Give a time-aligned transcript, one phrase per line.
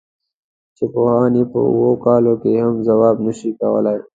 [0.77, 3.99] چې پوهان یې په اوو کالو کې هم ځواب نه شي کولای.